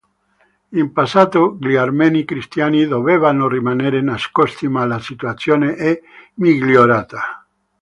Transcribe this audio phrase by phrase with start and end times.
[0.71, 6.01] In passato gli armeni cristiani dovevano rimanere nascosti ma la situazione è
[6.37, 7.45] migliorata.